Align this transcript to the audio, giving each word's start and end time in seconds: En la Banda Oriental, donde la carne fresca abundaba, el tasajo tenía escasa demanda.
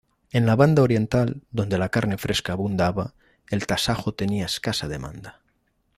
En 0.31 0.47
la 0.47 0.55
Banda 0.55 0.81
Oriental, 0.81 1.43
donde 1.51 1.77
la 1.77 1.89
carne 1.89 2.17
fresca 2.17 2.53
abundaba, 2.53 3.13
el 3.51 3.67
tasajo 3.67 4.15
tenía 4.15 4.47
escasa 4.47 4.87
demanda. 4.87 5.43